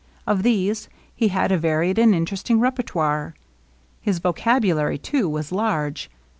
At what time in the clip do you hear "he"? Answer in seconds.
1.15-1.27